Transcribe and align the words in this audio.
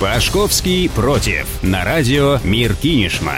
Пашковский 0.00 0.88
против. 0.88 1.46
На 1.62 1.84
радио 1.84 2.38
Мир 2.42 2.74
Кинешма. 2.74 3.34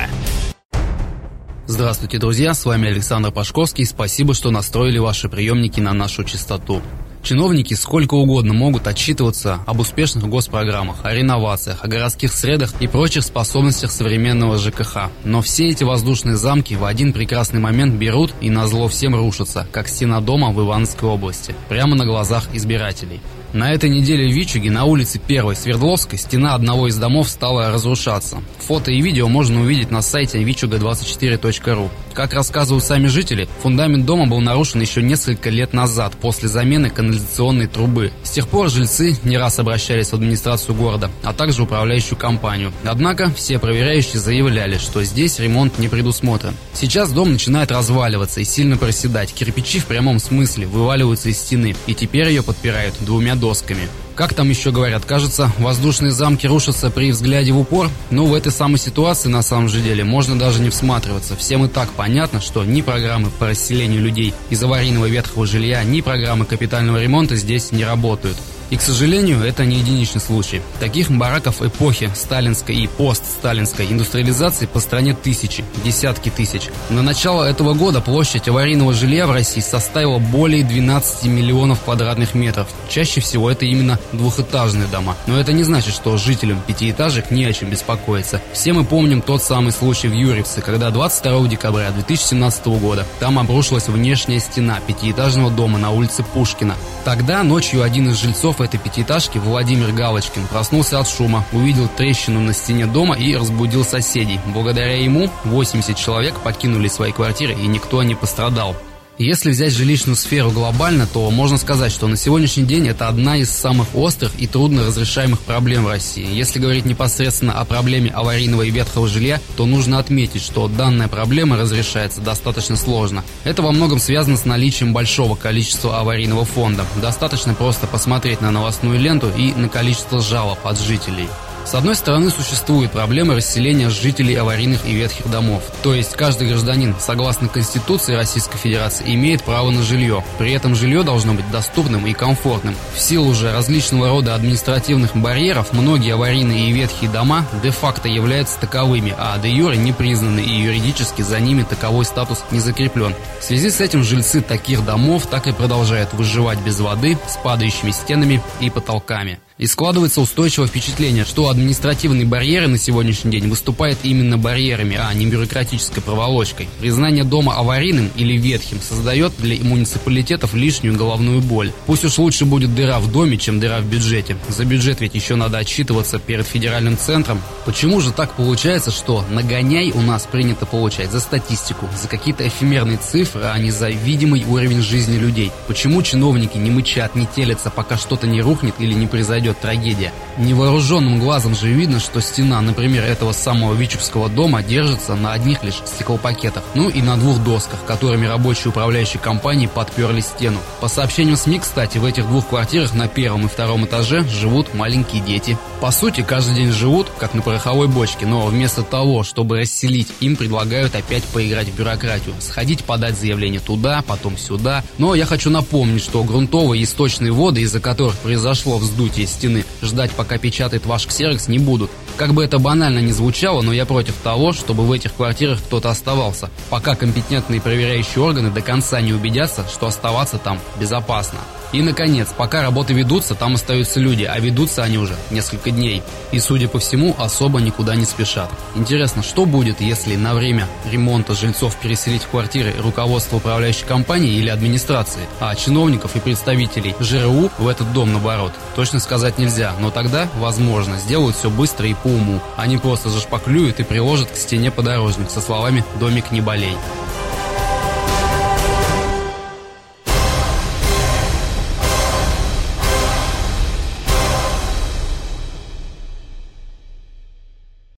Здравствуйте, 1.66 2.18
друзья, 2.18 2.54
с 2.54 2.64
вами 2.64 2.88
Александр 2.88 3.32
Пашковский. 3.32 3.84
Спасибо, 3.84 4.32
что 4.32 4.52
настроили 4.52 4.98
ваши 4.98 5.28
приемники 5.28 5.80
на 5.80 5.92
нашу 5.92 6.22
частоту. 6.22 6.80
Чиновники 7.24 7.74
сколько 7.74 8.14
угодно 8.14 8.54
могут 8.54 8.86
отчитываться 8.86 9.58
об 9.66 9.80
успешных 9.80 10.28
госпрограммах, 10.28 11.04
о 11.04 11.12
реновациях, 11.12 11.78
о 11.82 11.88
городских 11.88 12.32
средах 12.32 12.74
и 12.78 12.86
прочих 12.86 13.24
способностях 13.24 13.90
современного 13.90 14.56
ЖКХ. 14.56 15.10
Но 15.24 15.42
все 15.42 15.66
эти 15.66 15.82
воздушные 15.82 16.36
замки 16.36 16.74
в 16.74 16.84
один 16.84 17.12
прекрасный 17.12 17.58
момент 17.58 17.94
берут 17.94 18.32
и 18.40 18.50
на 18.50 18.68
зло 18.68 18.86
всем 18.86 19.16
рушатся, 19.16 19.66
как 19.72 19.88
стена 19.88 20.20
дома 20.20 20.52
в 20.52 20.60
Ивановской 20.60 21.08
области, 21.08 21.56
прямо 21.68 21.96
на 21.96 22.06
глазах 22.06 22.44
избирателей. 22.52 23.20
На 23.52 23.70
этой 23.70 23.90
неделе 23.90 24.28
в 24.28 24.32
Вичуге 24.32 24.70
на 24.70 24.86
улице 24.86 25.20
1 25.22 25.54
Свердловской 25.54 26.18
стена 26.18 26.54
одного 26.54 26.88
из 26.88 26.96
домов 26.96 27.28
стала 27.28 27.70
разрушаться. 27.70 28.42
Фото 28.60 28.90
и 28.90 29.02
видео 29.02 29.28
можно 29.28 29.60
увидеть 29.60 29.90
на 29.90 30.00
сайте 30.00 30.42
vichuga24.ru. 30.42 31.90
Как 32.14 32.32
рассказывают 32.32 32.84
сами 32.84 33.08
жители, 33.08 33.48
фундамент 33.62 34.06
дома 34.06 34.26
был 34.26 34.40
нарушен 34.40 34.80
еще 34.80 35.02
несколько 35.02 35.50
лет 35.50 35.74
назад, 35.74 36.14
после 36.14 36.48
замены 36.48 36.88
канализационной 36.88 37.66
трубы. 37.66 38.10
С 38.22 38.30
тех 38.30 38.48
пор 38.48 38.70
жильцы 38.70 39.18
не 39.22 39.36
раз 39.36 39.58
обращались 39.58 40.08
в 40.08 40.14
администрацию 40.14 40.74
города, 40.74 41.10
а 41.22 41.34
также 41.34 41.62
управляющую 41.62 42.18
компанию. 42.18 42.72
Однако 42.84 43.32
все 43.34 43.58
проверяющие 43.58 44.20
заявляли, 44.20 44.78
что 44.78 45.04
здесь 45.04 45.38
ремонт 45.38 45.78
не 45.78 45.88
предусмотрен. 45.88 46.54
Сейчас 46.72 47.12
дом 47.12 47.32
начинает 47.32 47.70
разваливаться 47.70 48.40
и 48.40 48.44
сильно 48.44 48.78
проседать. 48.78 49.32
Кирпичи 49.32 49.78
в 49.78 49.86
прямом 49.86 50.18
смысле 50.18 50.66
вываливаются 50.66 51.28
из 51.28 51.38
стены, 51.38 51.74
и 51.86 51.94
теперь 51.94 52.28
ее 52.28 52.42
подпирают 52.42 52.94
двумя 53.00 53.36
досками. 53.42 53.88
Как 54.14 54.34
там 54.34 54.48
еще 54.48 54.70
говорят, 54.70 55.04
кажется, 55.04 55.50
воздушные 55.58 56.12
замки 56.12 56.46
рушатся 56.46 56.90
при 56.90 57.10
взгляде 57.10 57.52
в 57.52 57.58
упор? 57.58 57.90
Ну, 58.10 58.26
в 58.26 58.34
этой 58.34 58.52
самой 58.52 58.78
ситуации, 58.78 59.28
на 59.28 59.42
самом 59.42 59.68
же 59.68 59.80
деле, 59.80 60.04
можно 60.04 60.38
даже 60.38 60.60
не 60.60 60.70
всматриваться. 60.70 61.34
Всем 61.34 61.64
и 61.64 61.68
так 61.68 61.88
понятно, 61.90 62.40
что 62.40 62.62
ни 62.62 62.82
программы 62.82 63.30
по 63.30 63.48
расселению 63.48 64.00
людей 64.00 64.32
из 64.50 64.62
аварийного 64.62 65.06
ветхого 65.06 65.44
жилья, 65.44 65.82
ни 65.82 66.02
программы 66.02 66.44
капитального 66.44 67.02
ремонта 67.02 67.34
здесь 67.34 67.72
не 67.72 67.84
работают. 67.84 68.36
И, 68.72 68.76
к 68.78 68.80
сожалению, 68.80 69.44
это 69.44 69.66
не 69.66 69.76
единичный 69.76 70.22
случай. 70.22 70.62
Таких 70.80 71.10
бараков 71.10 71.60
эпохи 71.60 72.10
сталинской 72.14 72.74
и 72.74 72.86
постсталинской 72.86 73.84
индустриализации 73.92 74.64
по 74.64 74.80
стране 74.80 75.12
тысячи, 75.12 75.62
десятки 75.84 76.30
тысяч. 76.30 76.70
На 76.88 77.02
начало 77.02 77.44
этого 77.44 77.74
года 77.74 78.00
площадь 78.00 78.48
аварийного 78.48 78.94
жилья 78.94 79.26
в 79.26 79.30
России 79.30 79.60
составила 79.60 80.18
более 80.18 80.64
12 80.64 81.24
миллионов 81.26 81.82
квадратных 81.82 82.34
метров. 82.34 82.66
Чаще 82.88 83.20
всего 83.20 83.50
это 83.50 83.66
именно 83.66 83.98
двухэтажные 84.12 84.88
дома. 84.88 85.18
Но 85.26 85.38
это 85.38 85.52
не 85.52 85.64
значит, 85.64 85.92
что 85.92 86.16
жителям 86.16 86.62
пятиэтажек 86.66 87.30
не 87.30 87.44
о 87.44 87.52
чем 87.52 87.68
беспокоиться. 87.68 88.40
Все 88.54 88.72
мы 88.72 88.86
помним 88.86 89.20
тот 89.20 89.42
самый 89.42 89.72
случай 89.72 90.08
в 90.08 90.14
Юрьевце, 90.14 90.62
когда 90.62 90.90
22 90.90 91.46
декабря 91.48 91.90
2017 91.90 92.64
года 92.68 93.06
там 93.20 93.38
обрушилась 93.38 93.88
внешняя 93.88 94.40
стена 94.40 94.78
пятиэтажного 94.86 95.50
дома 95.50 95.78
на 95.78 95.90
улице 95.90 96.22
Пушкина. 96.22 96.74
Тогда 97.04 97.42
ночью 97.42 97.82
один 97.82 98.08
из 98.08 98.18
жильцов 98.18 98.61
этой 98.62 98.78
пятиэтажки, 98.78 99.38
Владимир 99.38 99.92
Галочкин, 99.92 100.46
проснулся 100.46 100.98
от 100.98 101.08
шума, 101.08 101.44
увидел 101.52 101.88
трещину 101.88 102.40
на 102.40 102.52
стене 102.52 102.86
дома 102.86 103.16
и 103.16 103.36
разбудил 103.36 103.84
соседей. 103.84 104.40
Благодаря 104.46 105.02
ему 105.02 105.30
80 105.44 105.96
человек 105.96 106.40
покинули 106.40 106.88
свои 106.88 107.12
квартиры 107.12 107.54
и 107.54 107.66
никто 107.66 108.02
не 108.02 108.14
пострадал. 108.14 108.76
Если 109.18 109.50
взять 109.50 109.74
жилищную 109.74 110.16
сферу 110.16 110.50
глобально, 110.50 111.06
то 111.06 111.30
можно 111.30 111.58
сказать, 111.58 111.92
что 111.92 112.08
на 112.08 112.16
сегодняшний 112.16 112.64
день 112.64 112.88
это 112.88 113.08
одна 113.08 113.36
из 113.36 113.50
самых 113.50 113.94
острых 113.94 114.32
и 114.38 114.46
трудно 114.46 114.86
разрешаемых 114.86 115.40
проблем 115.40 115.84
в 115.84 115.88
России. 115.88 116.26
Если 116.26 116.58
говорить 116.58 116.86
непосредственно 116.86 117.60
о 117.60 117.64
проблеме 117.66 118.10
аварийного 118.10 118.62
и 118.62 118.70
ветхого 118.70 119.06
жилья, 119.06 119.38
то 119.56 119.66
нужно 119.66 119.98
отметить, 119.98 120.42
что 120.42 120.66
данная 120.66 121.08
проблема 121.08 121.58
разрешается 121.58 122.22
достаточно 122.22 122.76
сложно. 122.76 123.22
Это 123.44 123.60
во 123.60 123.70
многом 123.70 123.98
связано 123.98 124.38
с 124.38 124.46
наличием 124.46 124.94
большого 124.94 125.36
количества 125.36 126.00
аварийного 126.00 126.46
фонда. 126.46 126.86
Достаточно 127.02 127.52
просто 127.52 127.86
посмотреть 127.86 128.40
на 128.40 128.50
новостную 128.50 128.98
ленту 128.98 129.30
и 129.36 129.52
на 129.52 129.68
количество 129.68 130.22
жалоб 130.22 130.58
от 130.64 130.80
жителей. 130.80 131.28
С 131.64 131.74
одной 131.74 131.94
стороны, 131.94 132.30
существует 132.30 132.90
проблема 132.90 133.34
расселения 133.34 133.88
жителей 133.88 134.34
аварийных 134.34 134.84
и 134.84 134.92
ветхих 134.92 135.30
домов. 135.30 135.62
То 135.82 135.94
есть 135.94 136.12
каждый 136.12 136.48
гражданин, 136.48 136.94
согласно 136.98 137.48
Конституции 137.48 138.14
Российской 138.14 138.58
Федерации, 138.58 139.14
имеет 139.14 139.42
право 139.42 139.70
на 139.70 139.82
жилье. 139.82 140.24
При 140.38 140.52
этом 140.52 140.74
жилье 140.74 141.02
должно 141.02 141.34
быть 141.34 141.50
доступным 141.50 142.06
и 142.06 142.12
комфортным. 142.12 142.74
В 142.94 143.00
силу 143.00 143.32
же 143.32 143.52
различного 143.52 144.08
рода 144.08 144.34
административных 144.34 145.16
барьеров, 145.16 145.72
многие 145.72 146.14
аварийные 146.14 146.68
и 146.68 146.72
ветхие 146.72 147.10
дома 147.10 147.46
де-факто 147.62 148.08
являются 148.08 148.58
таковыми, 148.58 149.14
а 149.16 149.38
де-юре 149.38 149.76
не 149.76 149.92
признаны 149.92 150.40
и 150.40 150.62
юридически 150.62 151.22
за 151.22 151.40
ними 151.40 151.62
таковой 151.62 152.04
статус 152.04 152.44
не 152.50 152.60
закреплен. 152.60 153.14
В 153.40 153.44
связи 153.44 153.70
с 153.70 153.80
этим 153.80 154.02
жильцы 154.02 154.40
таких 154.40 154.84
домов 154.84 155.26
так 155.26 155.46
и 155.46 155.52
продолжают 155.52 156.12
выживать 156.12 156.58
без 156.60 156.80
воды, 156.80 157.16
с 157.26 157.36
падающими 157.36 157.92
стенами 157.92 158.42
и 158.60 158.68
потолками. 158.68 159.38
И 159.62 159.66
складывается 159.68 160.20
устойчивое 160.20 160.66
впечатление, 160.66 161.24
что 161.24 161.48
административные 161.48 162.26
барьеры 162.26 162.66
на 162.66 162.78
сегодняшний 162.78 163.30
день 163.30 163.46
выступают 163.46 164.00
именно 164.02 164.36
барьерами, 164.36 164.98
а 165.00 165.14
не 165.14 165.24
бюрократической 165.24 166.00
проволочкой. 166.00 166.68
Признание 166.80 167.22
дома 167.22 167.54
аварийным 167.54 168.10
или 168.16 168.36
ветхим 168.36 168.80
создает 168.80 169.32
для 169.38 169.64
муниципалитетов 169.64 170.54
лишнюю 170.54 170.96
головную 170.96 171.40
боль. 171.40 171.70
Пусть 171.86 172.04
уж 172.04 172.18
лучше 172.18 172.44
будет 172.44 172.74
дыра 172.74 172.98
в 172.98 173.12
доме, 173.12 173.38
чем 173.38 173.60
дыра 173.60 173.78
в 173.78 173.84
бюджете. 173.84 174.36
За 174.48 174.64
бюджет 174.64 175.00
ведь 175.00 175.14
еще 175.14 175.36
надо 175.36 175.58
отчитываться 175.58 176.18
перед 176.18 176.44
федеральным 176.44 176.98
центром. 176.98 177.40
Почему 177.64 178.00
же 178.00 178.10
так 178.10 178.32
получается, 178.32 178.90
что 178.90 179.24
нагоняй 179.30 179.92
у 179.92 180.00
нас 180.00 180.26
принято 180.26 180.66
получать 180.66 181.12
за 181.12 181.20
статистику, 181.20 181.88
за 182.02 182.08
какие-то 182.08 182.48
эфемерные 182.48 182.98
цифры, 182.98 183.44
а 183.44 183.56
не 183.60 183.70
за 183.70 183.90
видимый 183.90 184.44
уровень 184.44 184.82
жизни 184.82 185.18
людей? 185.18 185.52
Почему 185.68 186.02
чиновники 186.02 186.58
не 186.58 186.72
мычат, 186.72 187.14
не 187.14 187.26
телятся, 187.26 187.70
пока 187.70 187.96
что-то 187.96 188.26
не 188.26 188.42
рухнет 188.42 188.74
или 188.80 188.92
не 188.92 189.06
произойдет 189.06 189.51
произойдет 189.52 189.60
трагедия. 189.60 190.12
Невооруженным 190.38 191.20
глазом 191.20 191.54
же 191.54 191.68
видно, 191.68 192.00
что 192.00 192.20
стена, 192.20 192.60
например, 192.60 193.04
этого 193.04 193.32
самого 193.32 193.74
Вичевского 193.74 194.28
дома 194.28 194.62
держится 194.62 195.14
на 195.14 195.32
одних 195.32 195.62
лишь 195.62 195.82
стеклопакетах, 195.84 196.62
ну 196.74 196.88
и 196.88 197.02
на 197.02 197.16
двух 197.16 197.38
досках, 197.44 197.84
которыми 197.86 198.26
рабочие 198.26 198.70
управляющей 198.70 199.20
компании 199.20 199.66
подперли 199.66 200.20
стену. 200.20 200.58
По 200.80 200.88
сообщениям 200.88 201.36
СМИ, 201.36 201.58
кстати, 201.58 201.98
в 201.98 202.04
этих 202.04 202.26
двух 202.26 202.48
квартирах 202.48 202.94
на 202.94 203.08
первом 203.08 203.46
и 203.46 203.48
втором 203.48 203.84
этаже 203.84 204.26
живут 204.26 204.74
маленькие 204.74 205.22
дети. 205.22 205.58
По 205.80 205.90
сути, 205.90 206.22
каждый 206.22 206.54
день 206.54 206.72
живут, 206.72 207.08
как 207.18 207.34
на 207.34 207.42
пороховой 207.42 207.88
бочке, 207.88 208.24
но 208.24 208.46
вместо 208.46 208.82
того, 208.82 209.24
чтобы 209.24 209.60
расселить, 209.60 210.08
им 210.20 210.36
предлагают 210.36 210.94
опять 210.94 211.24
поиграть 211.24 211.68
в 211.68 211.76
бюрократию, 211.76 212.34
сходить 212.40 212.84
подать 212.84 213.18
заявление 213.18 213.60
туда, 213.60 214.02
потом 214.06 214.38
сюда. 214.38 214.82
Но 214.96 215.14
я 215.14 215.26
хочу 215.26 215.50
напомнить, 215.50 216.02
что 216.02 216.24
грунтовые 216.24 216.84
источные 216.84 217.32
воды, 217.32 217.60
из-за 217.62 217.80
которых 217.80 218.16
произошло 218.16 218.78
вздутие 218.78 219.26
стены, 219.26 219.41
ждать 219.82 220.10
пока 220.12 220.38
печатает 220.38 220.86
ваш 220.86 221.06
ксерокс 221.06 221.48
не 221.48 221.58
будут. 221.58 221.90
Как 222.16 222.34
бы 222.34 222.44
это 222.44 222.58
банально 222.58 222.98
не 222.98 223.12
звучало, 223.12 223.62
но 223.62 223.72
я 223.72 223.86
против 223.86 224.14
того, 224.22 224.52
чтобы 224.52 224.84
в 224.84 224.92
этих 224.92 225.14
квартирах 225.14 225.58
кто-то 225.60 225.90
оставался, 225.90 226.50
пока 226.70 226.94
компетентные 226.94 227.60
проверяющие 227.60 228.22
органы 228.22 228.50
до 228.50 228.60
конца 228.60 229.00
не 229.00 229.12
убедятся, 229.12 229.64
что 229.72 229.86
оставаться 229.86 230.38
там 230.38 230.58
безопасно. 230.78 231.38
И, 231.72 231.80
наконец, 231.80 232.28
пока 232.36 232.62
работы 232.62 232.92
ведутся, 232.92 233.34
там 233.34 233.54
остаются 233.54 233.98
люди, 233.98 234.24
а 234.24 234.38
ведутся 234.38 234.82
они 234.82 234.98
уже 234.98 235.16
несколько 235.30 235.70
дней. 235.70 236.02
И, 236.30 236.38
судя 236.38 236.68
по 236.68 236.78
всему, 236.78 237.14
особо 237.18 237.60
никуда 237.60 237.94
не 237.94 238.04
спешат. 238.04 238.50
Интересно, 238.74 239.22
что 239.22 239.46
будет, 239.46 239.80
если 239.80 240.16
на 240.16 240.34
время 240.34 240.68
ремонта 240.90 241.34
жильцов 241.34 241.76
переселить 241.76 242.22
в 242.22 242.28
квартиры 242.28 242.74
руководство 242.78 243.36
управляющей 243.36 243.86
компании 243.86 244.34
или 244.34 244.50
администрации, 244.50 245.22
а 245.40 245.54
чиновников 245.54 246.14
и 246.14 246.20
представителей 246.20 246.94
ЖРУ 247.00 247.50
в 247.58 247.66
этот 247.68 247.92
дом, 247.92 248.12
наоборот? 248.12 248.52
Точно 248.76 249.00
сказать 249.00 249.38
нельзя, 249.38 249.72
но 249.80 249.90
тогда, 249.90 250.28
возможно, 250.36 250.98
сделают 250.98 251.36
все 251.36 251.48
быстро 251.48 251.88
и 251.88 251.94
по 251.94 252.08
уму. 252.08 252.40
Они 252.56 252.76
просто 252.76 253.08
зашпаклюют 253.08 253.80
и 253.80 253.84
приложат 253.84 254.30
к 254.30 254.36
стене 254.36 254.70
подорожник 254.70 255.30
со 255.30 255.40
словами 255.40 255.84
«домик 255.98 256.30
не 256.32 256.42
болей». 256.42 256.76